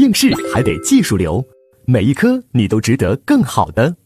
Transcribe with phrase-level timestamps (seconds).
[0.00, 1.44] 应试还得技术流，
[1.84, 3.96] 每一科你都值得更好的。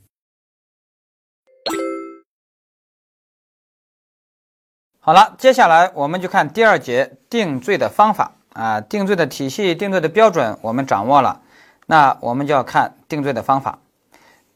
[4.99, 11.43] 好了，接下来我们就看第二节定罪的方法啊，定罪的体系、定罪的标准我们掌握了，
[11.87, 13.79] 那我们就要看定罪的方法。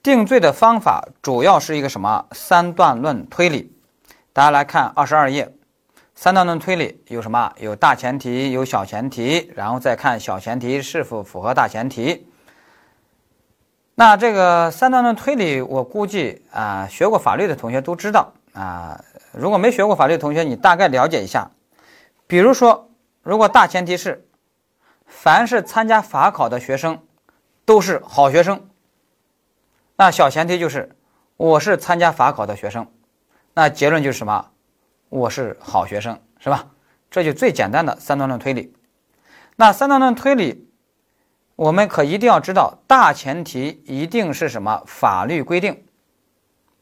[0.02, 3.72] 定罪的方法主要是一个什么三段论推理？
[4.32, 5.54] 大家来看二十二页，
[6.20, 7.52] 三段论推理有什么？
[7.60, 12.26] 有大前提，有小前提，然后再看小前提是否符合大前提。
[13.94, 19.00] 那这个三段论推理，我估计啊，学过法律的同学都知道啊。
[19.30, 21.52] 如果没学过法律的同学，你大概了解一下。
[22.26, 22.90] 比如说，
[23.22, 24.26] 如果大前提是，
[25.06, 27.00] 凡是参加法考的学生
[27.64, 28.68] 都是好学生，
[29.94, 30.96] 那小前提就是
[31.36, 32.88] 我是参加法考的学生，
[33.54, 34.50] 那结论就是什么？
[35.08, 36.66] 我是好学生，是吧？
[37.10, 38.74] 这就最简单的三段论推理。
[39.56, 40.68] 那三段论推理，
[41.56, 44.82] 我们可一定要知道，大前提一定是什么？
[44.86, 45.84] 法律规定。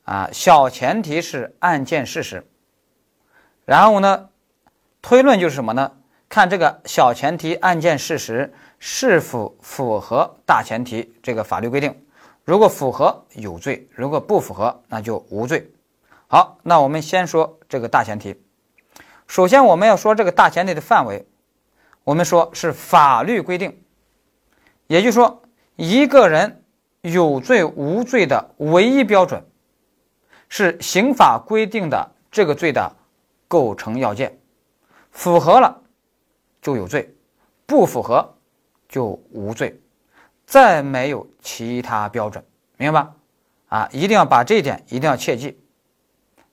[0.05, 2.47] 啊，小前提是案件事实，
[3.64, 4.29] 然后呢，
[5.03, 5.92] 推论就是什么呢？
[6.29, 12.05] 看这个小前提案件事实是否符合大前提这个法律规定，
[12.45, 15.69] 如果符合有罪，如果不符合那就无罪。
[16.29, 18.43] 好，那我们先说这个大前提。
[19.27, 21.27] 首先我们要说这个大前提的范围，
[22.05, 23.83] 我们说是法律规定，
[24.87, 25.43] 也就是说
[25.77, 26.65] 一个人
[27.03, 29.45] 有罪无罪的唯一标准。
[30.49, 32.95] 是刑法规定的这个罪的
[33.49, 34.39] 构成要件，
[35.11, 35.83] 符合了
[36.63, 37.13] 就有罪，
[37.67, 38.37] 不符合
[38.89, 39.81] 就无罪，
[40.47, 42.45] 再没有其他标准，
[42.77, 43.15] 明白吧？
[43.67, 45.61] 啊，一定要把这一点一定要切记。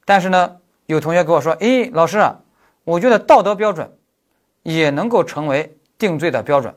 [0.06, 2.22] 但是呢，有同学跟我说：“诶，老师，
[2.84, 3.98] 我觉得道德标准
[4.62, 6.76] 也能够成为定罪的标准，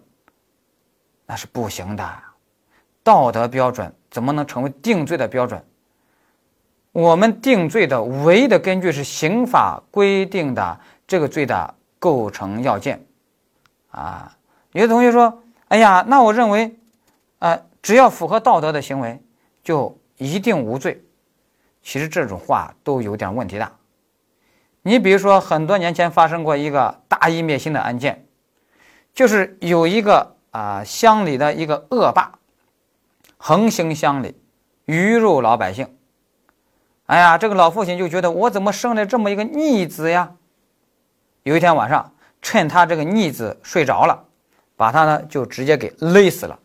[1.27, 2.09] 那是不行的。
[3.03, 5.65] 道德标准怎么能成为定罪的标准？”
[6.93, 13.05] 我们定罪的唯一的根据是刑法规定的这个罪的构成要件，
[13.91, 14.35] 啊，
[14.73, 16.75] 有的同学说：“哎呀，那我认为，
[17.39, 19.21] 啊，只要符合道德的行为，
[19.63, 21.05] 就一定无罪。”
[21.87, 23.73] 其实这种话都有点问题的。
[24.83, 28.27] 你比如说，很多年前发生过一个大义灭亲的案件，
[29.15, 32.41] 就是有一个啊乡里的一个恶霸，
[33.37, 34.35] 横行乡里，
[34.87, 35.97] 鱼肉老百姓。
[37.07, 40.35] 哎呀，这个老父亲就觉得我怎么生了这么一个逆子呀？
[41.45, 44.25] 有一天晚上，趁他这个逆子睡着了，
[44.75, 46.59] 把他呢就直接给勒死了。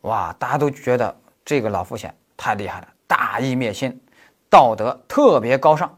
[0.00, 4.00] 哇，大家都觉得这个老父亲太厉害了，大义灭亲，
[4.50, 5.96] 道德特别高尚。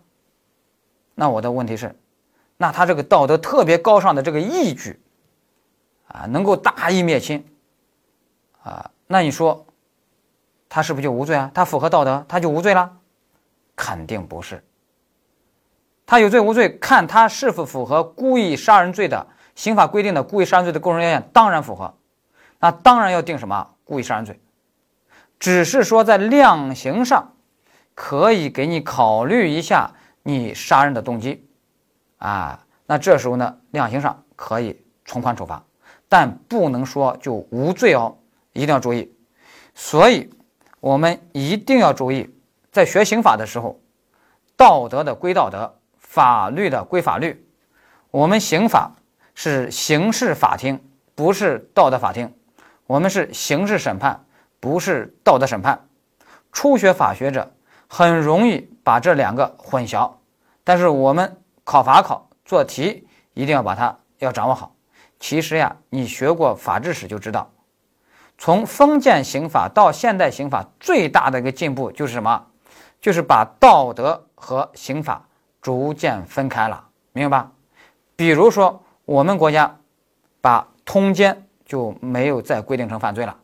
[1.14, 1.98] 那我的问题是，
[2.58, 5.00] 那他这个道德特别高尚的这个义举，
[6.08, 7.42] 啊，能够大义灭亲，
[8.62, 9.64] 啊，那你说
[10.68, 11.50] 他是不是就无罪啊？
[11.54, 12.98] 他符合道德，他就无罪了？
[13.74, 14.62] 肯定不是，
[16.04, 21.94] 他有罪无罪，看他是否符合故意杀人罪的刑法规定的故意杀人罪的构成要件，当然符合，
[22.60, 24.38] 那当然要定什么故意杀人罪，
[25.38, 27.34] 只是说在量刑上
[27.94, 29.92] 可以给你考虑一下
[30.22, 31.46] 你杀人的动机，
[32.18, 35.64] 啊，那这时候呢量刑上可以从宽处罚，
[36.08, 38.16] 但不能说就无罪哦，
[38.52, 39.12] 一定要注意，
[39.74, 40.30] 所以
[40.80, 42.32] 我们一定要注意。
[42.72, 43.80] 在学刑法的时候，
[44.54, 47.48] 道德的归道德，法律的归法律。
[48.10, 48.94] 我们刑法
[49.34, 50.78] 是刑事法庭，
[51.14, 52.34] 不是道德法庭。
[52.86, 54.25] 我们是刑事审判，
[54.66, 55.86] 不是道德审判。
[56.50, 57.52] 初学法学者
[57.86, 60.10] 很容易把这两个混淆，
[60.64, 64.74] 但是我们考法考做题一定要把它要掌握好。
[65.20, 67.48] 其实呀，你学过法制史就知道，
[68.38, 72.44] 从封建刑法到现代刑法，最大的一个进步就是什么？
[73.00, 75.24] 就是把道德和刑法
[75.62, 77.52] 逐渐分开了，明白吧？
[78.16, 79.76] 比如说，我们国家
[80.40, 83.36] 把通奸就没有再规定成犯罪了。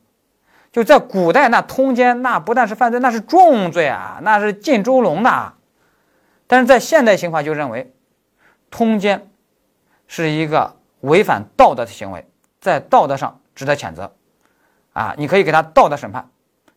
[0.72, 5.52] 就在古代，那通奸那不但是犯罪，那是重罪啊，那是进猪笼的。
[6.46, 7.92] 但是在现代刑法就认为，
[8.70, 9.28] 通奸
[10.08, 12.26] 是一个违反道德的行为，
[12.60, 14.12] 在道德上值得谴责，
[14.92, 16.28] 啊，你可以给他道德审判。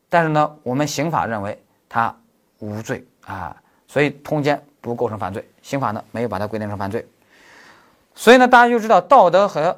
[0.09, 2.15] 但是呢，我们刑法认为他。
[2.59, 3.53] 无罪啊，
[3.85, 7.05] 所以通奸不构成犯罪，刑法呢没有把它规定成犯罪，
[8.15, 9.77] 所以呢大家就知道道德和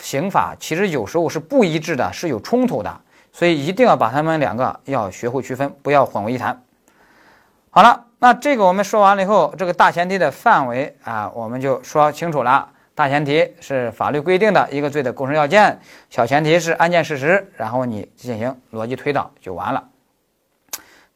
[0.00, 3.00] 刑法其实有时候是不一致的，是有冲突的，
[3.36, 6.62] 所以一定要把他们两个要学会区分，不要混为一谈。
[7.68, 12.70] 好了，那这个我们说完了以后，这个大前提的范围啊，我们就说清楚了。
[12.94, 15.78] 大前提是法律规定的一个罪的构成要件，
[16.08, 19.86] 小前提是案件事实，然后你进行逻辑推导就完了。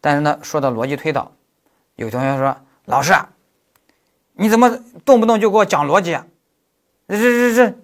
[0.02, 1.32] 但是呢，说到逻辑推导，
[1.96, 3.31] 有同学说：“老师，啊，
[4.34, 6.26] 你怎么动不动就给我讲逻辑啊？
[7.08, 7.75] 这这这，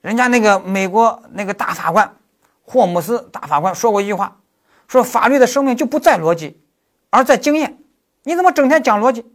[0.00, 2.14] 人家那个美国那个大法官
[2.62, 4.40] 霍姆斯大法官说过一句话，
[4.88, 6.62] 说法律的生命就不在逻辑，
[7.10, 7.78] 而在经验。
[8.22, 9.26] 你怎么整天讲逻辑？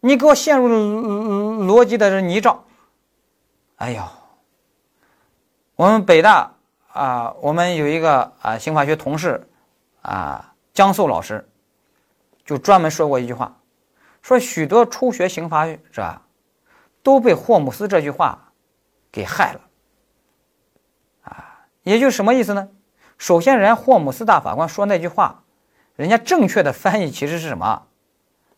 [0.00, 2.58] 你给我陷入逻辑的泥沼。”
[3.76, 4.02] 哎呦，
[5.76, 6.54] 我们北大
[6.92, 9.48] 啊，我们有一个啊刑法学同事
[10.02, 11.48] 啊，江寿老师，
[12.44, 13.56] 就专门说过一句话，
[14.20, 16.20] 说许多初学刑法者
[17.02, 18.52] 都被霍姆斯这句话
[19.10, 19.60] 给害了，
[21.88, 22.68] 也就是什么意思呢？
[23.16, 25.44] 首先，人家霍姆斯大法官说那句话，
[25.96, 27.84] 人家正确的翻译其实是什么？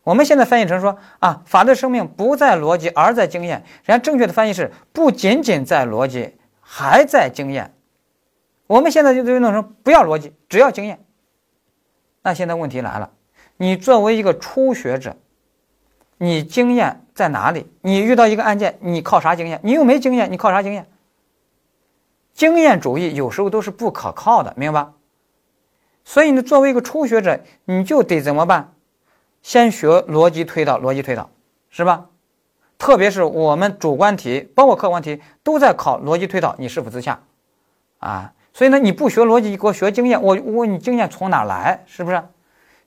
[0.03, 3.63] 我们现在翻译成说啊，法律生命不在逻辑，而在经验。
[3.85, 7.73] 人家正确的翻译是不仅仅在逻辑，还在经验。
[8.67, 10.99] 我们现在就就弄成不要逻辑，只要经验。
[12.23, 13.11] 那现在问题来了，
[13.55, 15.15] 你作为一个初学者，
[16.17, 17.71] 你经验在哪里？
[17.79, 19.61] 你遇到一个案件，你靠啥经验？
[19.63, 20.85] 你又没经验，你靠啥经验？
[22.33, 24.93] 经验主义有时候都是不可靠的，明白吧？
[26.03, 28.73] 所以呢，作为一个初学者，你就得怎么办？
[29.41, 31.29] 先学逻辑推导，逻辑推导，
[31.69, 32.07] 是吧？
[32.77, 37.19] 特别是我们主观题，包括客观题，都在考逻辑推导，你是否自洽？
[37.99, 41.83] 啊，所以呢，你不学逻辑，你给我学经验，我我问你经验从哪来？
[41.85, 42.23] 是不是？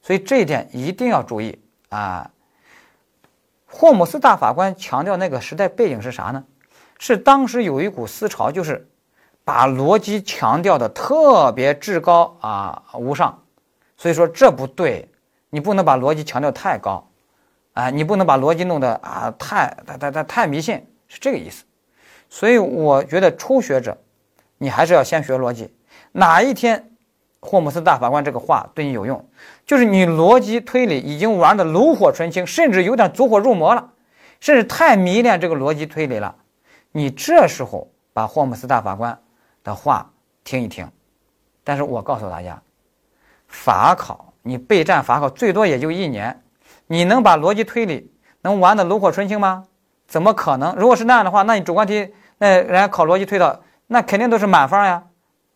[0.03, 1.61] 所以这一点一定要注意
[1.91, 2.31] 啊。
[3.67, 6.45] 霍姆斯大法官强调那个时代背景是啥呢？
[6.99, 8.89] 是当时有一股思潮，就是
[9.45, 13.43] 把逻辑强调的特别至高啊无上，
[13.97, 15.09] 所以说这不对。
[15.51, 17.09] 你不能把逻辑强调太高，
[17.75, 21.65] 啊，你不能把逻辑弄得啊太太太太太迷信，是这个意思。
[22.29, 23.97] 所以我觉得初学者，
[24.59, 25.73] 你还是要先学逻辑。
[26.11, 26.91] 哪一天
[27.39, 29.25] 霍姆斯大法官这个话对你有用，
[29.65, 33.93] 就是你逻辑推理已经玩的炉火纯青，甚至有点走火入魔了，
[34.41, 36.35] 甚至太迷恋这个逻辑推理了。
[36.91, 39.17] 你这时候把霍姆斯大法官
[39.65, 40.13] 的话
[40.45, 40.89] 听一听。
[41.65, 42.63] 但是我告诉大家，
[43.49, 44.33] 法考。
[44.47, 46.43] 你备战法考最多也就一年，
[46.87, 48.13] 你能把逻辑推理
[48.43, 49.65] 能玩的炉火纯青吗？
[50.07, 50.77] 怎么可能？
[50.77, 55.05] 如果是那样的话，那你主观题那人家考逻辑推导，那肯定都是满分呀，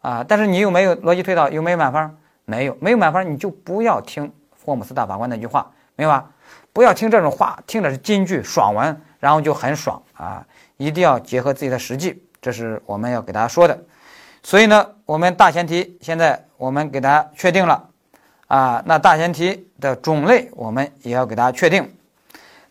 [0.00, 0.25] 啊！
[0.26, 1.50] 但是你有没有逻辑推导？
[1.50, 2.16] 有没有满分？
[2.46, 4.32] 没有，没有满分，你就不要听
[4.64, 6.31] 霍姆斯大法官那句话，明白吧？
[6.72, 10.46] 不要听这种话，听的是金句爽文，然后就很爽啊！
[10.78, 13.78] 一定要结合自己的实际，这是我们要给大家说的。
[14.43, 17.88] 所以呢，我们大前提现在我们给大家确定了。
[18.46, 21.94] 啊，那大前提的种类我们也要给大家确定。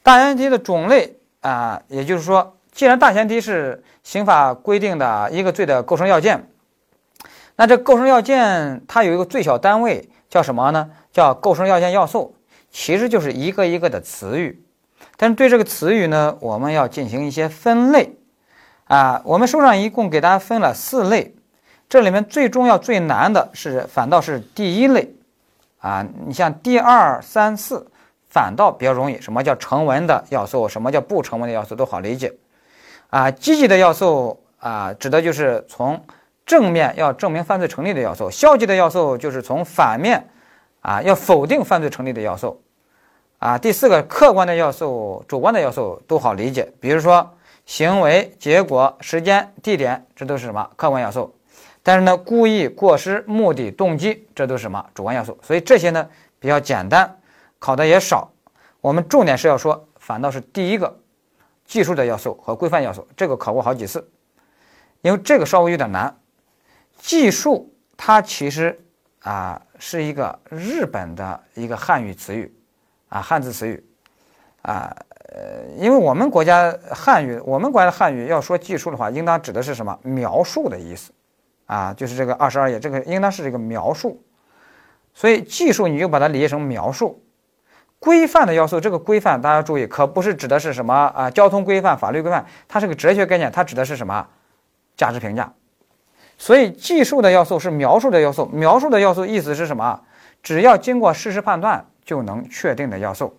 [0.01, 6.49] 大前提的种类啊，也就是说，既然大前提是刑法规定的一个罪的构成要件，
[7.57, 10.89] 那这构成要件它有一个最小单位叫什么呢？
[11.11, 12.35] 叫构成要件要素，
[12.71, 14.63] 其实就是一个一个的词语。
[15.15, 18.17] 但是对这个词语呢，我们要进行一些分类。
[18.85, 21.35] 啊，我们书上一共给大家分了四类，
[21.89, 25.13] 这里面最重要、最难的是反倒是第一类。
[25.79, 27.85] 啊，你像第二、三、四，
[28.29, 29.21] 反倒比较容易。
[29.21, 30.67] 什么叫成文的要素？
[30.67, 31.75] 什么叫不成文的要素？
[31.75, 32.33] 都好理解。
[33.09, 36.03] 啊，积极的要素啊，指的就是从
[36.45, 40.27] 正面要证明犯罪成立的要素；消极的要素就是从反面
[40.81, 42.61] 啊要否定犯罪成立的要素。
[43.37, 46.73] 啊，第四个客观的要素、主观的要素都好理解。
[46.81, 51.33] 比如说行为、结果、时间、地点，这都是什么客观要素？
[51.87, 55.37] 但是呢，故意过失、目的、动机，这都是什么主观要素？
[55.41, 56.05] 所以这些呢
[56.37, 57.17] 比较简单，
[57.59, 58.29] 考的也少。
[58.81, 60.99] 我们重点是要说，反倒是第一个
[61.63, 64.05] 技术的要素和规范要素，这个考过好几次，
[65.01, 66.13] 因为这个稍微有点难。
[66.97, 68.77] 技术它其实
[69.21, 72.53] 啊是一个日本的一个汉语词语
[73.07, 73.81] 啊，汉字词语
[74.63, 74.93] 啊，
[75.29, 79.97] 呃，因为我们国家汉语，我们国家的汉语要说技术的话，应当指的是什么？
[80.03, 81.13] 描述的意思。
[81.67, 84.23] 啊，就是这个二十二页，这个应当是这个描述，
[85.13, 87.21] 所以技术你就把它理解成描述。
[87.99, 91.29] 规范的要素，这个规范大家注意，可不是指的是什么啊？
[91.29, 94.27] 交通规范、法律规范，它是个哲学概念，它指的是什么？
[94.95, 95.51] 价值评价。
[96.37, 99.99] 所以技术的要素是描述的要素，描述的要素意思是什么？
[100.41, 103.37] 只要经过事实判断就能确定的要素。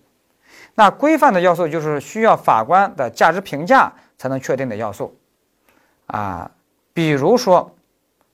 [0.75, 5.17] 那规范的要素就是需要法官的价值评价才能确定的要素。
[6.05, 6.51] 啊，
[6.93, 7.75] 比如说。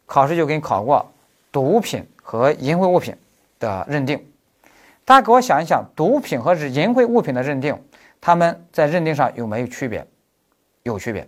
[0.05, 1.11] 考试就给你考过
[1.51, 3.15] 毒品和淫秽物品
[3.59, 4.25] 的认定，
[5.03, 7.81] 大家给我想一想，毒品和淫秽物品的认定，
[8.19, 10.05] 他们在认定上有没有区别？
[10.83, 11.27] 有区别，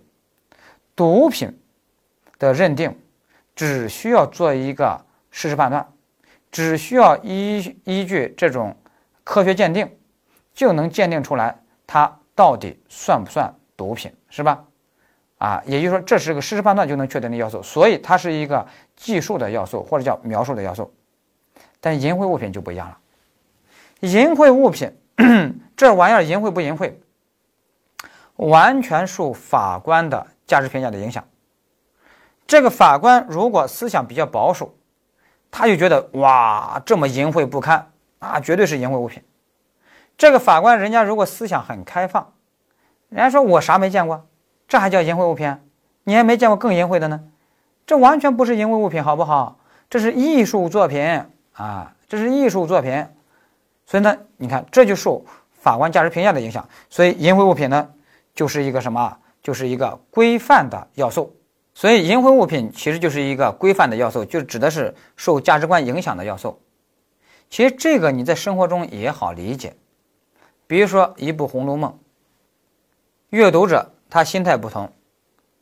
[0.94, 1.58] 毒品
[2.38, 2.96] 的认定
[3.56, 5.88] 只需要做一个事实判断，
[6.52, 8.76] 只需要依依据这种
[9.24, 9.90] 科学鉴定，
[10.54, 14.64] 就能鉴定出来它到底算不算毒品，是吧？
[15.38, 18.66] 啊，也就是说，这是个事实判断就能确定的要素，所以它是一个
[18.96, 20.92] 计数的要素或者叫描述的要素。
[21.80, 22.98] 但淫秽物品就不一样了，
[24.00, 24.92] 淫秽物品
[25.76, 26.92] 这玩意儿淫秽不淫秽，
[28.34, 31.24] 完全受法官的价值评价的影响。
[32.48, 34.74] 这个法官如果思想比较保守，
[35.52, 39.22] 他就觉得哇，这么淫秽不堪啊，绝对是淫秽物品。
[40.16, 42.32] 这个法官人家如果思想很开放，
[43.08, 44.26] 人家说我啥没见过。
[44.68, 45.56] 这还叫淫秽物品？
[46.04, 47.24] 你还没见过更淫秽的呢？
[47.86, 49.58] 这完全不是淫秽物品，好不好？
[49.88, 51.22] 这是艺术作品
[51.54, 51.94] 啊！
[52.06, 53.06] 这是艺术作品，
[53.86, 56.68] 所以呢，你看这就受法官价值评价的影响。
[56.90, 57.90] 所以淫秽物品呢，
[58.34, 59.16] 就是一个什么？
[59.42, 61.34] 就是一个规范的要素。
[61.72, 66.60] 所以淫秽物品其实就是一个规范的要素，就指的是受价值观影响的要素。
[67.48, 69.74] 其实这个你在生活中也好理解，
[70.66, 71.90] 比如说一部《红楼梦》，
[73.30, 73.92] 阅读者。
[74.10, 74.92] 他心态不同，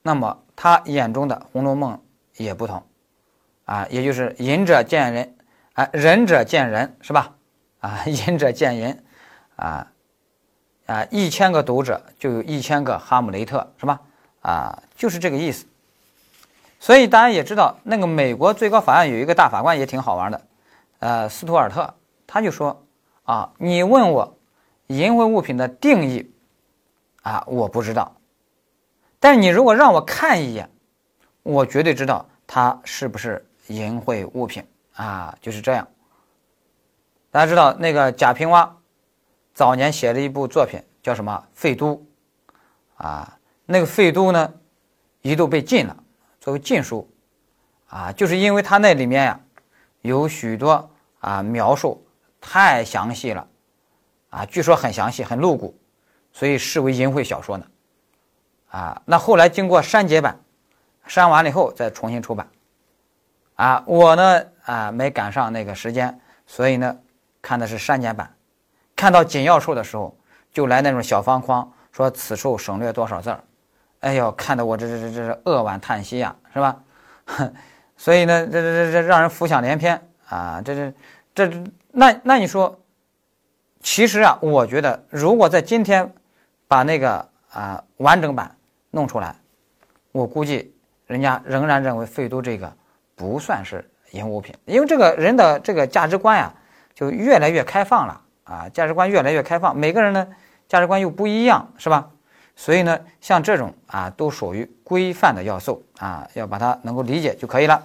[0.03, 1.95] 那么他眼中的《红楼梦》
[2.43, 2.83] 也不同，
[3.65, 5.37] 啊，也就是仁者见仁，
[5.75, 7.35] 啊，仁者见仁，是吧？
[7.81, 9.05] 啊，仁者见仁，
[9.57, 9.93] 啊，
[10.87, 14.01] 啊，一千个读者就有一千个哈姆雷特，是吧？
[14.41, 15.67] 啊，就是这个意思。
[16.79, 20.41] 所以大家也知道，那个美国最高法院有一个大法官也挺好玩的，
[21.01, 21.95] 呃，斯图尔特，
[22.27, 22.85] 他就说，
[23.25, 24.39] 啊，你问我
[24.87, 26.31] 淫秽物品的定义，
[27.23, 28.16] 啊，我不知道。
[29.19, 30.71] 但是你如果让我看一眼，
[31.43, 34.65] 我绝对知道它是不是淫秽物品。
[34.95, 35.87] 啊，就是这样。
[37.31, 38.81] 大家知道那个贾平凹
[39.53, 41.95] 早年写了一部作品叫什么《废都》
[43.05, 44.55] 啊，那个《废都》呢
[45.21, 45.95] 一度被禁了，
[46.41, 47.07] 作为禁书。
[47.89, 49.41] 啊，就是因为它那里面呀
[50.01, 52.03] 有许多啊描述
[52.41, 53.47] 太详细了。
[54.31, 55.79] 啊，据说很详细很露骨，
[56.33, 57.67] 所以视为淫秽小说呢。
[58.69, 60.39] 啊，那后来经过删节版，
[61.07, 62.49] 删完了以后再重新出版。
[63.55, 66.97] 啊，我呢啊没赶上那个时间，所以呢
[67.41, 68.31] 看的是删减版。
[68.95, 70.17] 看到紧要处的时候，
[70.53, 73.43] 就来那种小方框，说此处省略多少字儿。
[74.01, 76.77] 哎呦，看得我这这这这是扼腕叹息呀，是吧？
[77.97, 80.61] 所以呢，这这这这让人浮想联翩啊！
[80.63, 82.79] 这这这那那你说，
[83.81, 86.13] 其实啊，我觉得如果在今天
[86.69, 88.51] 把那个啊完整版。
[88.93, 89.37] 弄出来，
[90.13, 90.73] 我估计
[91.07, 92.73] 人家仍然认为废都这个
[93.15, 96.51] 不算是淫物品，因为这个人的这个价值观呀，
[96.95, 100.27] 就越来越开放了啊，价值观越来越开放，每个人呢
[100.67, 102.09] 价值观又不一样，是吧？
[102.55, 107.85] 所以呢，像这种啊，都属于规范的要素啊，要把它能够理解就可以了。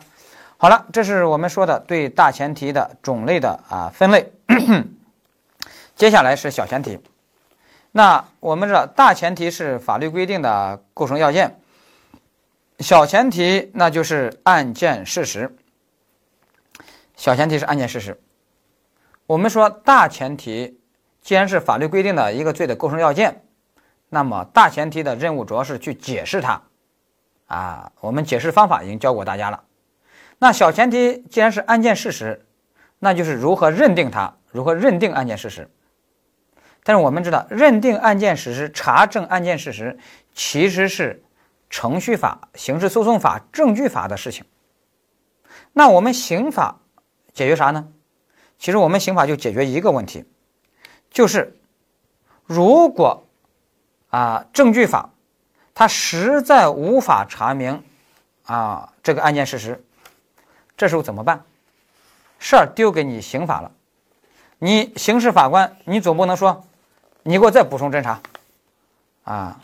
[0.56, 4.32] 好了，这是我们说的对大前提的种类的啊分类，
[5.98, 6.98] 接下来是小前提。
[7.92, 11.60] 那我们知道，大前提是法律规定的构成要件，
[12.80, 15.56] 小前提那就是案件事实。
[17.16, 18.20] 小前提是案件事实。
[19.28, 20.80] 我们说大前提
[21.22, 23.44] 既然是法律规定的一个罪的构成要件，
[24.10, 26.62] 那么大前提的任务主要是去解释它。
[27.48, 29.64] 啊，我们解释方法已经教过大家了。
[30.40, 32.46] 那小前提既然是案件事实，
[33.00, 35.70] 那就是如何认定它，如何认定案件事实。
[36.84, 40.00] 但是我们知道，认定案件事实、查证案件事实，
[40.34, 41.24] 其实是
[41.70, 44.44] 程序法、刑事诉讼法、证据法的事情。
[45.74, 46.80] 那我们刑法
[47.34, 47.88] 解决啥呢？
[48.58, 50.26] 其实我们刑法就解决一个问题，
[51.10, 51.58] 就是
[52.46, 53.26] 如果
[54.10, 55.12] 啊证据法
[55.74, 57.84] 它实在无法查明
[58.44, 59.84] 啊这个案件事实，
[60.76, 61.44] 这时候怎么办？
[62.40, 63.72] 事儿丢给你刑法了，
[64.58, 66.66] 你刑事法官，你总不能说。
[67.24, 68.20] 你给我再补充侦查，
[69.24, 69.60] 啊，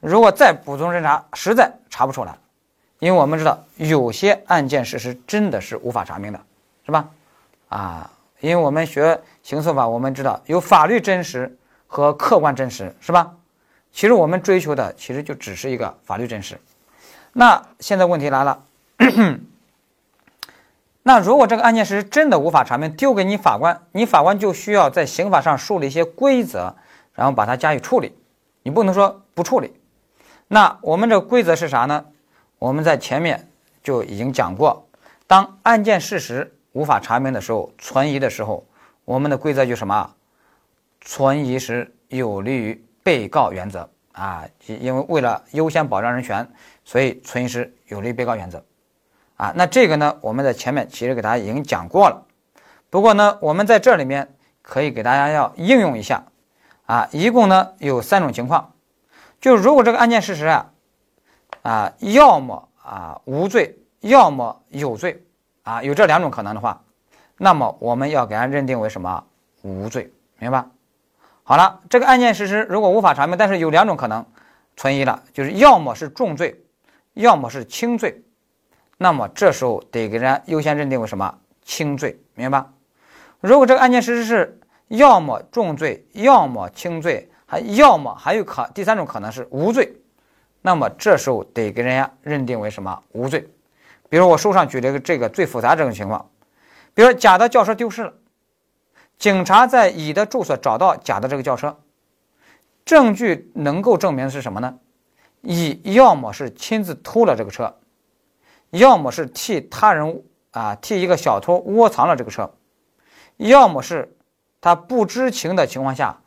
[0.00, 2.36] 如果再补充侦查，实在查不出来，
[3.00, 6.40] 因为我们知道有些案件事实真的是无法查明的，
[6.86, 7.08] 是吧？
[7.68, 11.56] 啊，因为我们学刑诉法，我们知道有法律真实
[11.88, 13.34] 和客观真实，是吧？
[13.92, 16.58] 其实我们追求的其实就只是一个法律真实。
[17.32, 18.62] 那现在问题来了，
[21.02, 26.76] 那如果这个案件事实真的无法查明，丢给你法官，你法官就需要在刑法上树立一些规则。
[27.14, 28.16] 然后把它加以处理，
[28.62, 29.72] 你不能说不处理。
[30.48, 32.04] 那我们这个规则是啥呢？
[32.58, 33.48] 我们在前面
[33.82, 34.86] 就已经讲过，
[35.26, 38.66] 当案件事实无法查明的时候，存疑的时候，
[39.04, 40.14] 我们的规则就什么？
[41.00, 46.48] 存疑时有利于被告原则啊，因为为了优先保障人权，
[46.84, 48.64] 所以存疑时有利于被告原则。
[49.36, 52.24] 啊，那这个呢，我们在前面其实给大家已经讲过了。
[52.90, 56.24] 不过呢，我们在这里面可以给大家要应用一下。
[56.86, 58.72] 啊，一共呢有三种情况，
[59.40, 60.72] 就如果这个案件事实啊，
[61.62, 65.24] 啊，要么啊无罪，要么有罪，
[65.62, 66.82] 啊，有这两种可能的话，
[67.38, 69.24] 那么我们要给它认定为什么
[69.62, 70.64] 无罪，明白？
[71.44, 74.24] 好了，这个案件事实如果无法查明，但是有两种可能
[74.76, 76.64] 存疑了，就是要么是重罪，
[77.14, 78.22] 要么是轻罪，
[78.98, 82.64] 那么这时候得给人家优先认定为什么轻罪，明白？
[83.40, 84.60] 如果这个案件事实是
[84.92, 89.90] 要么重罪，要么轻罪，还要么还有可第三种可能是无罪，
[90.60, 93.48] 那么这时候得给人家认定为什么无罪？
[94.10, 96.30] 比如我书上举了一个这个最复杂这种情况，
[96.92, 98.12] 比如甲的轿车丢失了。
[99.18, 101.78] 警察在乙的住所找到甲的这个轿车，
[102.84, 104.78] 证据能够证明是什么呢？
[105.40, 107.78] 乙要么是亲自偷了这个车，
[108.70, 112.52] 要么是替他人啊替一个小偷窝藏了这个车，
[113.38, 114.14] 要么是
[114.62, 116.18] 他不知情的情况下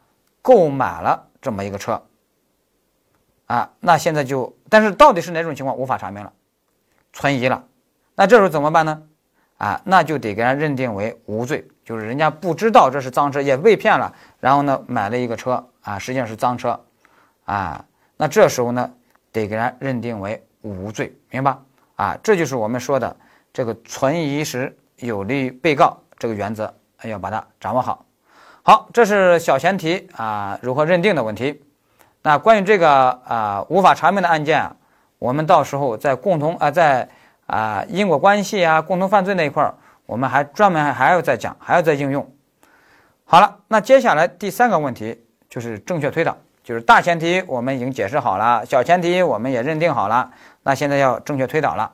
[0.44, 2.04] 购买了这么一个车。
[3.48, 6.34] 啊，那现在就但是到底是哪种情况无法查明了，
[7.14, 7.64] 存疑了，
[8.16, 9.04] 那这时候怎么办呢？
[9.58, 11.68] 啊，那就得给人认定为无罪。
[11.86, 16.84] 就是人家不知道这是赃车，也被骗了，然后呢买了一个车啊，实际上是赃车，
[17.46, 17.86] 啊，
[18.18, 18.92] 那这时候呢
[19.32, 21.56] 得给人认定为无罪，明白？
[21.96, 23.16] 啊，这就是我们说的
[23.54, 26.74] 这个存疑时有利于被告这个原则，
[27.04, 28.04] 要把它掌握好。
[28.68, 31.62] 好，这是小前提啊，如何认定的问题。
[32.24, 34.76] 那关于这个啊无法查明的案件啊，
[35.20, 37.08] 我们到时候在共同啊在
[37.46, 39.76] 啊因果关系啊共同犯罪那一块儿。
[40.08, 42.28] 我们还专门还要再讲，还要再应用。
[43.24, 50.32] 好了，那接下来第三个问题就是正确推导，就是大前提我们已经解释好了，小前提我们也认定好了，
[50.64, 51.94] 那现在要正确推导了。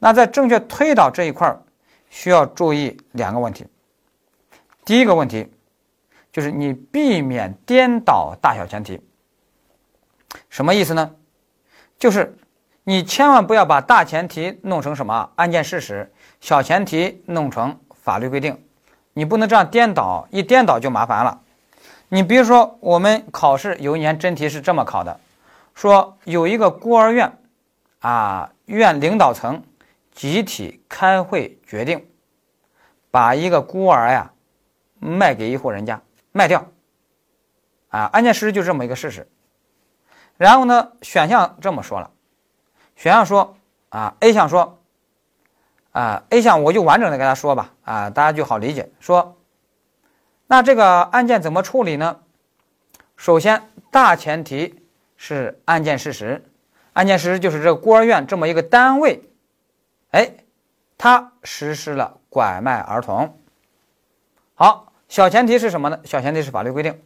[0.00, 1.62] 那在正确推导这一块儿，
[2.10, 3.66] 需要注意两个问题。
[4.84, 5.50] 第一个问题
[6.34, 9.00] 就是你避免颠倒大小前提，
[10.50, 11.14] 什么意思呢？
[11.96, 12.36] 就是
[12.82, 16.12] 你千万不要把大前提弄成什么案件事实。
[16.40, 18.60] 小前提弄成法律规定，
[19.12, 21.40] 你不能这样颠倒，一颠倒就麻烦了。
[22.08, 25.20] 你比如说，我们考试有一年真题是这么考的，
[25.72, 27.38] 说有一个孤儿院，
[28.00, 29.62] 啊，院领导层
[30.12, 32.04] 集体开会决定，
[33.12, 34.32] 把一个孤儿呀
[34.98, 36.02] 卖给一户人家
[36.34, 36.66] 卖掉，
[37.90, 39.28] 啊，案件事实就这么一个事实。
[40.36, 42.10] 然后呢，选项这么说了，
[42.96, 43.56] 选项说
[43.88, 44.80] 啊，A 项说。
[45.92, 48.90] 啊，A 项我就完整的跟他说吧，啊，大家就好理解。
[48.98, 49.38] 说，
[50.48, 52.18] 那这个案件怎么处理呢？
[53.16, 54.82] 首先，大前提
[55.16, 56.50] 是案件事实，
[56.94, 59.22] 案件事实就是这孤儿院这么一个单位，
[60.10, 60.32] 哎，
[60.98, 63.38] 他实施了拐卖儿童。
[64.56, 66.00] 好，小前提是什么呢？
[66.02, 67.00] 小前提是法律规定，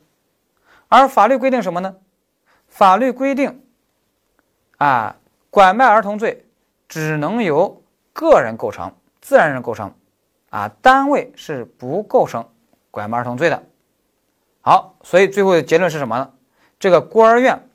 [0.89, 1.95] 而法律规定什么呢？
[2.67, 3.63] 法律规定，
[4.79, 5.17] 啊，
[5.51, 6.47] 拐卖儿童罪
[6.89, 7.83] 只能由。
[8.15, 9.95] 个人构成，自然人构成，
[10.49, 12.49] 啊，单位是不构成
[12.91, 13.63] 拐卖儿童罪的。
[14.63, 16.33] 好，所以最后的结论是什么呢？
[16.81, 17.69] 这个孤儿院，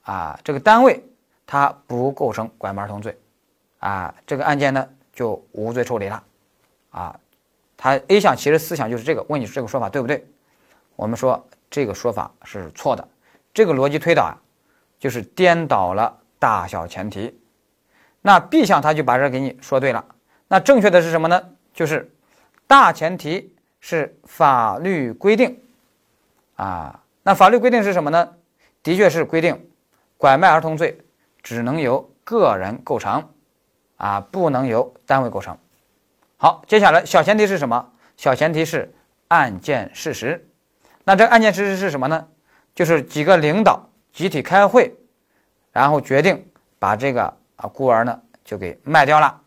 [0.00, 1.04] 啊，这个单位
[1.46, 3.20] 它不构成拐卖儿童罪，
[3.80, 6.24] 啊，这个案件呢就无罪处理了，
[6.88, 7.20] 啊，
[7.78, 10.26] 他 A 项其实思想就是这个，问你这个说法对不对？
[10.96, 13.08] 我们说这个说法是错的，
[13.54, 14.34] 这个逻辑推导啊，
[14.98, 17.38] 就是颠倒了大小前提。
[18.20, 20.04] 那 B 项他就把这给你说对了。
[20.48, 21.40] 那正确的是什么呢？
[21.72, 22.12] 就是
[22.66, 25.60] 大前提是法律规定
[26.56, 27.00] 啊。
[27.22, 28.34] 那法律规定是什么呢？
[28.82, 29.70] 的确是规定
[30.16, 30.98] 拐卖儿童罪
[31.42, 33.28] 只能由个人构成
[33.98, 35.56] 啊，不能由单位构成。
[36.38, 37.92] 好，接下来小前提是什么？
[38.16, 38.90] 小前提是
[39.28, 40.48] 案件事实。
[41.04, 42.26] 那这个案件事实是什么呢？
[42.74, 44.94] 就是几个领导集体开会，
[45.72, 46.48] 然后决定
[46.78, 47.36] 把这个。
[47.58, 49.42] 啊，孤儿呢就给卖掉了。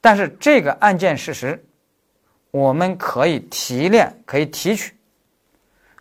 [0.00, 1.64] 但是这个案件事实，
[2.50, 4.96] 我们可以提炼，可以提取。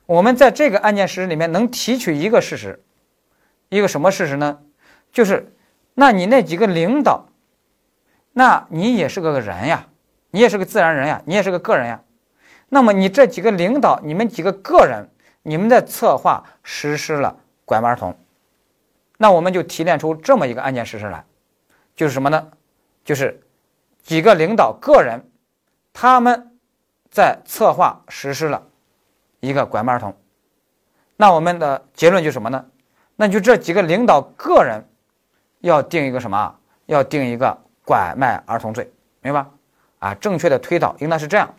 [0.07, 2.83] 我们在这个案件事实里面能提取一个事实，
[3.69, 4.59] 一个什么事实呢？
[5.11, 5.53] 就是，
[5.93, 7.29] 那你那几个领导，
[8.33, 9.87] 那你也是个人呀，
[10.29, 12.01] 你也是个自然人呀，你也是个个人呀。
[12.69, 15.09] 那么你这几个领导，你们几个个人，
[15.43, 18.17] 你们的策划实施了拐卖儿童。
[19.17, 21.25] 那我们就提炼出这么一个案件事实来，
[21.95, 22.51] 就是什么呢？
[23.03, 23.41] 就是
[24.01, 25.29] 几个领导个人，
[25.91, 26.57] 他们
[27.09, 28.63] 在策划实施了
[29.41, 30.15] 一个拐卖儿童。
[31.17, 32.65] 那我们的结论就什么呢？
[33.15, 34.87] 那就这几个领导个人
[35.59, 36.55] 要定一个什么？
[36.87, 38.91] 要定一个拐卖儿童罪，
[39.21, 39.49] 明白吧？
[39.99, 41.53] 啊，正确的推导应当是这样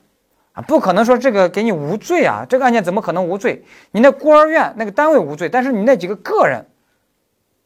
[0.52, 3.64] 啊，不可能说这个给你无罪啊，这个案件怎么可能无罪？
[3.90, 6.66] 你那孤儿院那个单位无罪，但是你那几个个人，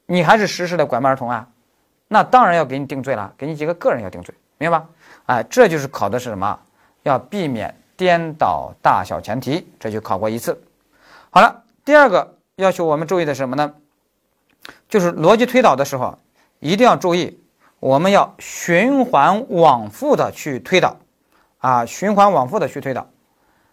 [0.07, 1.49] 你还是实施的拐卖儿童啊，
[2.09, 4.87] 那当然要给你定罪了，给你几个个人要定罪，明白吧？
[5.27, 6.59] 哎，这就是考的是什么？
[7.03, 10.61] 要避免颠倒大小前提，这就考过一次。
[11.31, 13.75] 好了，第二个要求我们注意的是什么呢？
[14.88, 16.19] 就是逻辑推导的时候，
[16.59, 17.40] 一定要注意，
[17.81, 20.97] 我们要循环往复的去推导，
[21.59, 23.09] 啊，循环往复的去推导，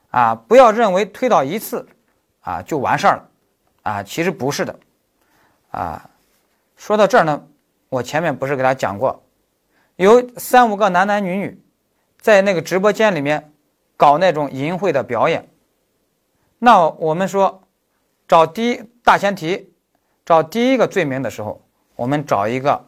[0.09, 1.87] 啊，不要认为推导一次，
[2.41, 3.29] 啊就完事儿了，
[3.83, 4.79] 啊，其实不是的，
[5.71, 6.09] 啊，
[6.75, 7.47] 说到这儿呢，
[7.89, 9.23] 我前面不是给大家讲过，
[9.95, 11.63] 有三五个男男女女，
[12.19, 13.51] 在那个直播间里面
[13.97, 15.47] 搞那种淫秽的表演，
[16.59, 17.63] 那我们说，
[18.27, 19.69] 找第一大前提。
[20.25, 21.61] 找第一个罪名的时候，
[21.97, 22.85] 我们找一个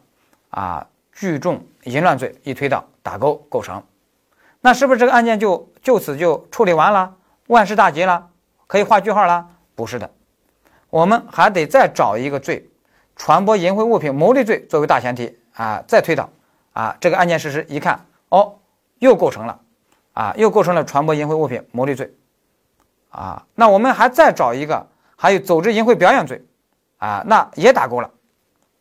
[0.48, 3.82] 啊聚众淫乱罪，一推导打勾构成，
[4.60, 7.16] 那是不是这个案件就就此就处理完了，
[7.48, 8.28] 万事大吉了，
[8.68, 9.48] 可以画句号了？
[9.74, 10.08] 不是的，
[10.90, 12.70] 我们还得再找一个罪，
[13.16, 16.28] 传播淫秽物品牟利罪作为大前提啊，再推导
[16.72, 18.58] 啊，这个案件事实一看，哦，
[19.00, 19.60] 又构成了
[20.12, 22.14] 啊，又构成了传播淫秽物品牟利罪
[23.10, 26.44] 啊，那我们还再找一个，还有组织淫秽表演罪。
[26.98, 28.10] 啊，那也打勾了，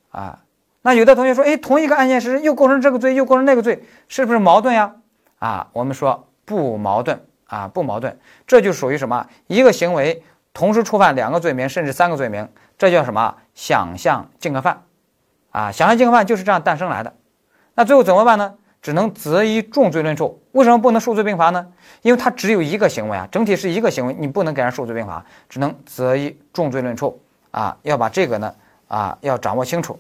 [0.10, 0.40] 啊，
[0.86, 4.94] 那有的同学说，哎，同一个案件是又构成这个罪，又构成那个罪，是不是矛盾呀？
[5.40, 9.26] 啊，我们说不矛盾，啊，不矛盾，这就属于什么？
[9.48, 10.22] 一个行为
[10.54, 13.36] 同时触犯两个罪名，甚至三个罪名，这叫什么？
[13.56, 14.84] 想象竞合犯，
[15.50, 17.12] 啊，想象竞合犯就是这样诞生来的。
[17.74, 18.54] 那最后怎么办呢？
[18.84, 20.40] 只能择一重罪论处。
[20.52, 21.66] 为什么不能数罪并罚呢？
[22.04, 27.20] 因为它只有一个行为啊，整体是一个行为，你不能给人数罪并罚，只能择一重罪论处。
[27.50, 28.54] 啊，要把这个呢，
[28.88, 29.98] 啊，要掌握清楚，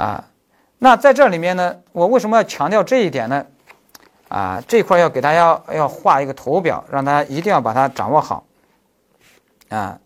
[0.00, 0.24] 啊，
[0.78, 3.44] 那在这里面呢，我为什么要强调这一点呢？
[4.28, 8.44] 啊，这块要给大家要画一个图表，让大家一定要把它掌握好，
[9.68, 10.00] 啊，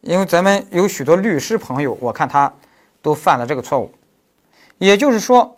[0.00, 2.52] 因为咱们有许多律师朋友，我看他
[3.02, 3.92] 都犯了这个错误，
[4.78, 5.56] 也就是说，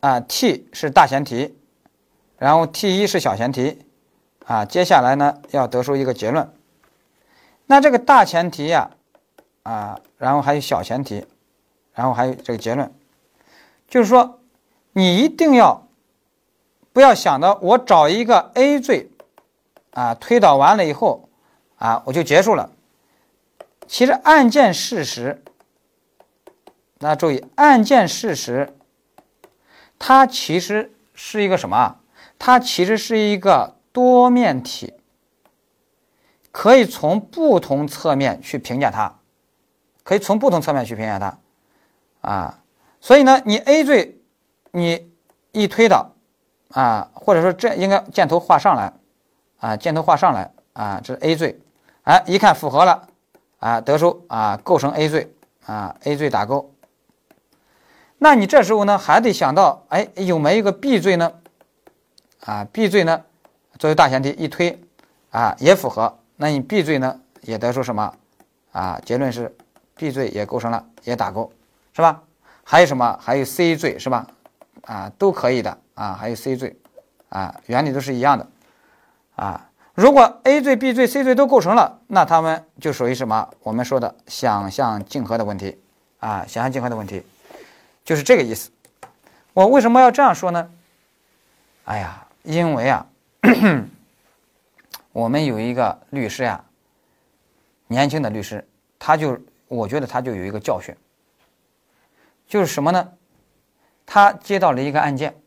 [0.00, 1.56] 啊，T 是大前提，
[2.36, 3.86] 然后 T 一是小前提，
[4.44, 6.52] 啊，接下来呢要得出一个结论，
[7.64, 8.90] 那这个大前提呀。
[9.62, 11.26] 啊，然后还有小前提，
[11.96, 12.92] 然后还有这个结论，
[13.88, 14.38] 就是说，
[14.92, 15.88] 你一定要
[16.92, 19.10] 不要想到我找一个 A 罪，
[19.92, 21.30] 啊，推导完了以后，
[21.76, 22.70] 啊，我就结束了。
[23.88, 25.42] 其实案件事实，
[26.98, 28.76] 大家注意，案件事实，
[29.98, 32.00] 它其实是一个什么？
[32.38, 34.92] 它其实是一个多面体，
[36.52, 39.18] 可以从不同侧面去评价它。
[40.02, 41.38] 可以从不同侧面去评价它，
[42.26, 42.58] 啊，
[43.00, 44.18] 所以呢，你 A 罪，
[44.72, 45.12] 你
[45.52, 46.10] 一推导，
[46.72, 48.92] 啊，或者说这应该箭头画上来，
[49.60, 51.60] 啊，箭头画上来，啊，这是 A 罪，
[52.02, 53.08] 哎，一看符合了，
[53.60, 55.32] 啊，得出啊，构成 A 罪，
[55.66, 56.72] 啊，A 罪打勾。
[58.18, 61.32] 那你这时候呢，还得想到，哎，有没有一个 B 罪呢？
[62.40, 63.22] 啊，B 罪呢，
[63.78, 64.82] 作为大前提一推，
[65.30, 68.12] 啊，也符合，那你 B 罪呢，也得出什么？
[68.72, 69.56] 啊，结论是。
[69.98, 71.50] B 罪也构成了，也打勾，
[71.96, 72.22] 是吧？
[72.62, 73.18] 还有什么？
[73.22, 74.26] 还有 C 罪，是吧？
[74.82, 76.12] 啊，都可以的啊。
[76.12, 76.76] 还有 C 罪，
[77.30, 78.46] 啊，原理都是一样的，
[79.34, 79.70] 啊。
[79.94, 83.48] 如果 A 罪、B 罪、C 罪都构成了，那他们就属于什么？
[83.62, 85.80] 我们说的想象竞合的问题，
[86.18, 87.24] 啊，想象竞合的问题，
[88.04, 88.70] 就是这个意思。
[89.54, 90.70] 我为什么要这样说呢？
[91.86, 93.06] 哎呀，因为啊，
[95.12, 96.62] 我们有一个律师呀，
[97.86, 99.40] 年轻的律师，他就。
[99.68, 100.94] 我觉得他就有一个教训，
[102.46, 103.12] 就是什么呢？
[104.04, 105.40] 他接到了一个案件，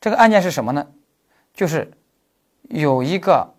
[0.00, 0.86] 这个案件是什么呢？
[1.52, 1.90] 就是
[2.62, 3.54] 有一个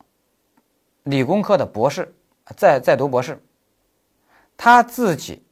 [1.04, 2.16] 理工科的博士
[2.56, 3.44] 在在读博士，
[4.56, 5.44] 他自己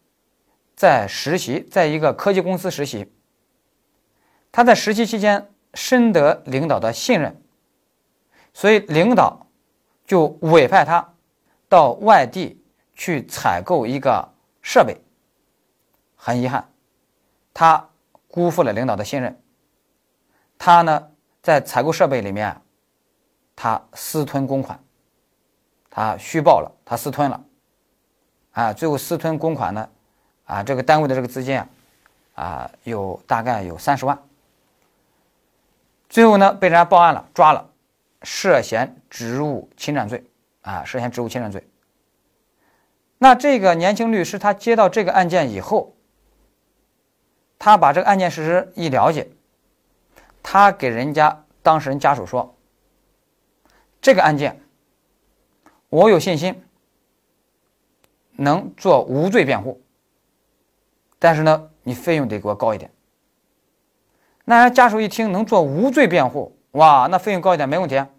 [0.75, 3.11] 在实习，在一个科技公司实习。
[4.51, 7.41] 他在实习期间深得领导的信任，
[8.53, 9.47] 所以领导
[10.05, 11.13] 就委派他
[11.67, 12.55] 到外地。
[13.01, 14.27] 去采购一个
[14.61, 15.01] 设备，
[16.21, 16.69] 很遗憾，
[17.53, 17.89] 他
[18.27, 19.41] 辜负了领导的信任。
[20.57, 22.61] 他呢，在采购设备里面，
[23.55, 24.77] 他私吞公款，
[25.89, 27.41] 他虚报了，他私吞了，
[28.51, 29.89] 啊，最后私吞公款呢，
[30.43, 31.67] 啊，这个单位的这个资金啊，
[32.35, 34.21] 啊，有大概有三十万。
[36.09, 37.69] 最后呢，被人家报案了，抓了，
[38.23, 40.25] 涉嫌职务侵占罪，
[40.63, 41.65] 啊，涉嫌职务侵占罪。
[43.17, 45.95] 那这个年轻律师他接到这个案件以后，
[47.59, 49.29] 他把这个案件事实一了解，
[50.41, 52.55] 他给人家当事人家属说
[54.01, 54.61] ：“这个案件，
[55.89, 56.63] 我有信心
[58.31, 59.81] 能做无罪辩护，
[61.19, 62.89] 但是呢，你费用得给我高一点。”
[64.45, 68.09] 那人家属一听能做无罪辩护，哇，那费用高一点没问题啊，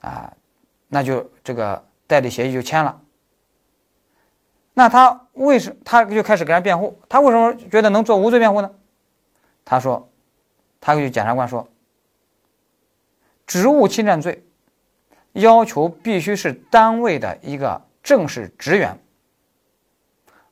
[0.00, 0.36] 啊，
[0.88, 3.00] 那就这个代理协议就签了。
[4.74, 6.98] 那他为什他就开始给人辩护？
[7.08, 8.70] 他为什么觉得能做无罪辩护呢？
[9.64, 10.08] 他说，
[10.80, 11.68] 他给检察官说，
[13.46, 14.44] 职务侵占罪
[15.32, 18.98] 要求必须是单位的一个正式职员，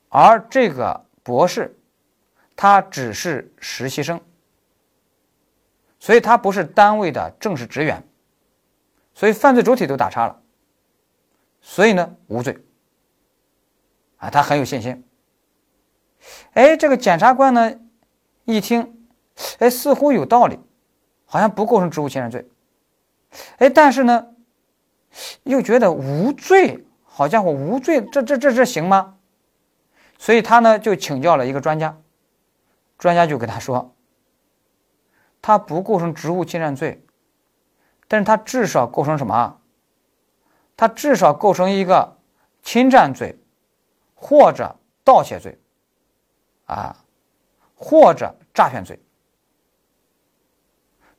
[0.09, 1.79] 而这个博士
[2.57, 4.21] 他只是实习生，
[6.01, 8.03] 所以他不是单位的正式职员，
[9.14, 10.42] 所以犯罪主体都打叉了，
[11.61, 12.59] 所以呢无罪。
[14.23, 15.05] 啊，他很有信心。
[16.53, 17.75] 哎，这个检察官呢，
[18.45, 19.09] 一听，
[19.59, 20.61] 哎，似乎有道理，
[21.27, 22.49] 好像不构成职务侵占罪。
[23.59, 24.29] 哎，但是呢，
[25.43, 29.17] 又觉得无罪，好家伙，无罪，这这这这行吗？
[30.19, 31.99] 所以他呢就请教了一个专家，
[32.99, 33.93] 专家就跟他说，
[35.41, 37.05] 他不构成职务侵占罪，
[38.07, 39.59] 但是他至少构成什么？
[40.77, 42.19] 他至少构成一个
[42.63, 43.37] 侵占罪。
[44.25, 45.59] 或者盗窃罪，
[46.67, 46.97] 啊，
[47.75, 48.97] 或者诈骗罪，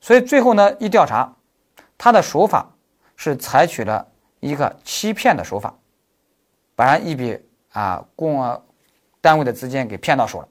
[0.00, 1.36] 所以最后呢，一调查，
[1.98, 2.66] 他的手法
[3.14, 5.78] 是采取了一个欺骗的手法，
[6.74, 7.38] 把人一笔
[7.72, 8.62] 啊公
[9.20, 10.48] 单位的资金给骗到手了，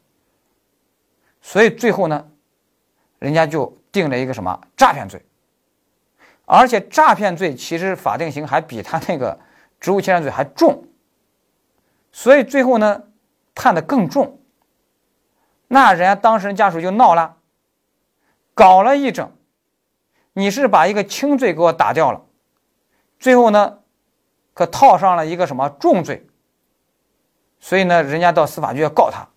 [1.41, 2.29] 所以最后呢，
[3.17, 5.25] 人家就定了一个什么诈骗罪，
[6.45, 9.39] 而且诈骗罪其实法定刑还比他那个
[9.79, 10.85] 职务侵占罪还重。
[12.23, 13.03] 所以最后呢，
[13.53, 14.39] 判的更重。
[15.67, 17.35] 那人家当事人家属就闹了，
[18.53, 19.29] 搞了一整，
[20.31, 22.21] 你是把一个轻罪给我打掉了，
[23.19, 23.79] 最后呢，
[24.53, 26.25] 可套上了一个什么重罪。
[27.59, 29.27] 所以呢，人家到司法局要告他，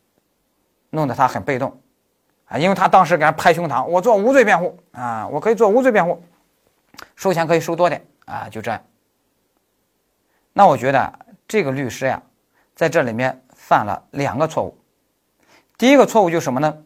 [0.91, 1.81] 弄得他很被动，
[2.45, 6.23] 啊，因为他当时给人拍胸膛，我做无罪辩护啊，我可以做无罪辩护，
[7.17, 8.81] 收钱可以收多点啊，就这样。
[10.53, 11.13] 那我觉得
[11.49, 12.23] 这个律师呀。
[12.77, 14.77] 在这里面犯了两个错误，
[15.79, 16.85] 第一个错误就是什么呢？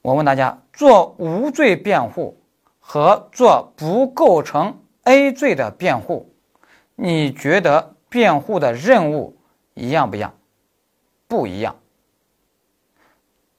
[0.00, 2.40] 我问大家，做无罪辩护
[2.80, 6.32] 和做不构成 A 罪的辩护，
[6.94, 9.36] 你觉得辩护的任务
[9.74, 10.34] 一样不一样？
[11.26, 11.76] 不一样。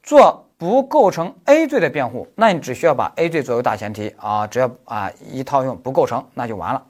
[0.02, 6.88] 做不构成 A 罪的辩护，那你只需要把 A 罪作为大前提啊，只要啊一套用不构成，那就完了。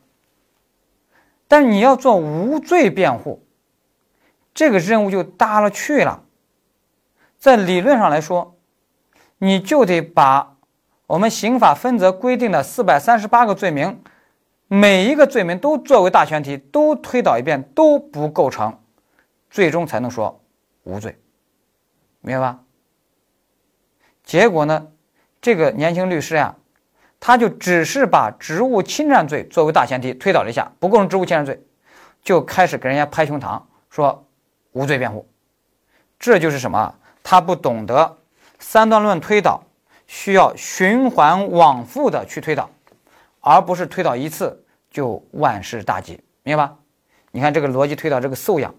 [1.50, 3.44] 但你要做无罪辩护。
[4.60, 6.26] 这个任务就大了去了，
[7.38, 8.58] 在理论上来说，
[9.38, 10.58] 你就得把
[11.08, 14.04] 我们刑法分则规定的四百三十八个罪名，
[14.68, 18.78] 每一个罪名都作为大前提，都推导一遍都不构成，
[19.50, 20.44] 最终才能说
[20.84, 21.18] 无罪，
[22.20, 22.60] 明白吧？
[24.26, 24.88] 结果呢，
[25.40, 26.54] 这个年轻律师呀，
[27.18, 31.64] 他就只是把职务侵占罪作为大前提推导了一下，不构成职务侵占罪，
[32.22, 34.26] 就开始给人家拍胸膛说。
[34.72, 35.28] 无罪辩护，
[36.20, 36.94] 这就是什么？
[37.24, 38.18] 他不懂得
[38.60, 39.62] 三段论推导
[40.08, 42.70] 需要循环往复的去推导，
[43.42, 46.76] 而不是推导一次就万事大吉，明白吧？
[47.32, 48.74] 你看这个逻辑推导这个素养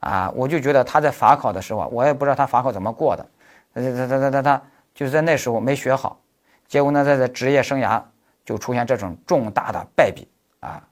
[0.00, 3.26] 啊，我就觉得他在法考的时候，我也不知道他法考怎么过的，
[3.74, 4.62] 他他他他他他
[4.94, 6.18] 就是在那时候没学好，
[6.66, 8.02] 结果呢，在在职业生涯
[8.44, 10.28] 就出现这种重大的败笔
[10.60, 10.82] 啊。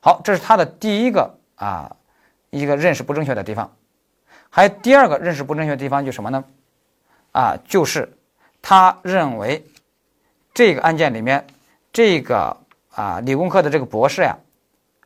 [0.00, 1.94] 好，这是他的第一个啊。
[2.52, 3.74] 一个认识不正确的地方，
[4.50, 6.44] 还有第二个认识不正确的地方就什么呢？
[7.32, 8.12] 啊，就是
[8.60, 9.64] 他认为
[10.52, 11.46] 这个案件里面
[11.90, 12.54] 这个
[12.90, 14.36] 啊理工科的这个博士呀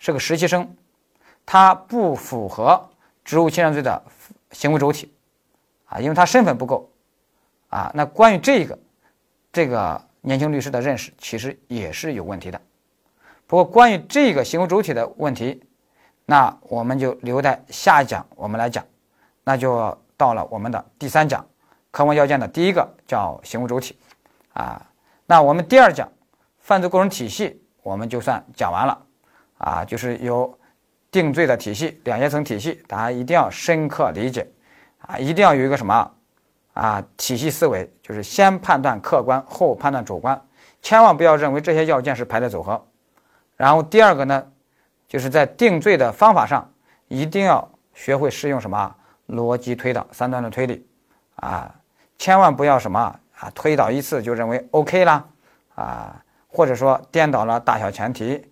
[0.00, 0.74] 是个实习生，
[1.46, 2.90] 他不符合
[3.24, 4.02] 职务侵占罪的
[4.50, 5.14] 行为主体
[5.84, 6.90] 啊，因为他身份不够
[7.68, 7.92] 啊。
[7.94, 8.76] 那关于这个
[9.52, 12.60] 这个年轻律师的认识其实也是有问题的。
[13.46, 15.62] 不过关于这个行为主体的问题。
[16.28, 18.84] 那我们就留在下一讲我们来讲，
[19.44, 21.46] 那就到了我们的第三讲，
[21.92, 23.96] 客观要件的第一个叫行为主体，
[24.52, 24.84] 啊，
[25.24, 26.08] 那我们第二讲
[26.58, 29.00] 犯罪构成体系我们就算讲完了，
[29.58, 30.52] 啊，就是有
[31.12, 34.50] 定罪的体系两阶层体系，大家一定要深刻理解，
[34.98, 36.10] 啊，一定要有一个什么？
[36.72, 40.44] 啊体系思维，就是先判断客观后判断主观，
[40.82, 42.84] 千万不要认为这些要件是排列组合，
[43.56, 44.44] 然后第二个呢。
[45.08, 46.68] 就是在定罪的方法上，
[47.08, 48.94] 一定要学会适用什么
[49.28, 50.86] 逻辑推导、三段的推理
[51.36, 51.74] 啊，
[52.18, 52.98] 千万不要什么
[53.38, 55.24] 啊推导一次就认为 OK 啦
[55.74, 58.44] 啊，或者说颠倒了大小前提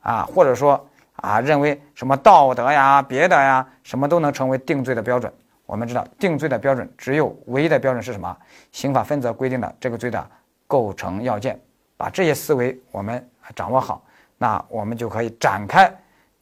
[0.00, 5.32] 啊，或者说啊认为什么道德呀、别的呀，什么都能成为定罪的标准。
[5.64, 8.36] 我们知道定罪的标准只有唯一的标准是什么？
[8.72, 10.30] 刑法分则规定的这个罪的
[10.66, 11.58] 构成要件。
[11.96, 14.02] 把这些思维我们掌握好，
[14.36, 15.88] 那我们就可以展开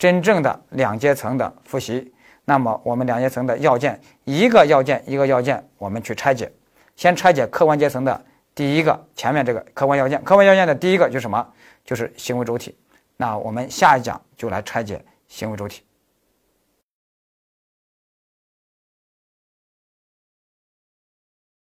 [0.00, 2.10] 真正的两阶层的复习。
[2.46, 6.50] 那么我们两阶层的要件，一个要件一个要件，我们去拆解。
[6.96, 10.18] 先拆解客观阶层的第一个，前面这个客观要件。
[10.24, 11.46] 客观要件的第一个就是什么？
[11.84, 12.74] 就是行为主体。
[13.18, 15.82] 那我们下一讲就来拆解行为主体。